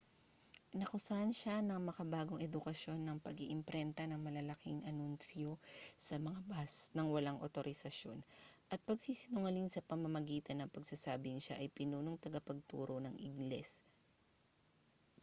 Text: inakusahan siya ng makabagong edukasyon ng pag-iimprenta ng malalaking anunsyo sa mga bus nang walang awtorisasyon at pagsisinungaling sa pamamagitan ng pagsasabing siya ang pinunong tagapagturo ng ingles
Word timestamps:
inakusahan 0.75 1.29
siya 1.39 1.55
ng 1.63 1.77
makabagong 1.87 2.41
edukasyon 2.47 2.99
ng 3.05 3.17
pag-iimprenta 3.25 4.03
ng 4.09 4.17
malalaking 4.27 4.79
anunsyo 4.91 5.51
sa 6.07 6.15
mga 6.27 6.39
bus 6.49 6.73
nang 6.97 7.07
walang 7.15 7.37
awtorisasyon 7.43 8.17
at 8.73 8.81
pagsisinungaling 8.89 9.69
sa 9.69 9.85
pamamagitan 9.89 10.57
ng 10.65 10.73
pagsasabing 10.75 11.37
siya 11.41 11.55
ang 11.61 11.69
pinunong 11.79 12.17
tagapagturo 12.23 12.95
ng 13.01 13.13
ingles 13.27 13.69